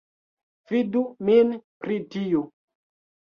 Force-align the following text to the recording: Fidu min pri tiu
Fidu 0.71 1.03
min 1.27 1.51
pri 1.85 1.99
tiu 2.17 2.43